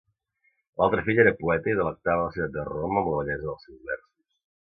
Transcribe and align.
L'altre 0.81 1.03
fill 1.09 1.19
era 1.23 1.33
poeta 1.41 1.69
i 1.73 1.75
delectava 1.81 2.23
la 2.25 2.33
ciutat 2.37 2.55
de 2.57 2.65
Roma 2.71 3.03
amb 3.03 3.13
la 3.13 3.19
bellesa 3.21 3.47
dels 3.51 3.67
seus 3.67 3.85
versos. 3.91 4.13